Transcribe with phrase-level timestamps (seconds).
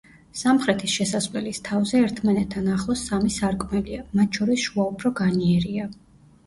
[0.37, 5.89] სამხრეთის შესასვლელის თავზე, ერთმანეთთან ახლოს, სამი სარკმელია, მათ შორის შუა უფრო განიერია.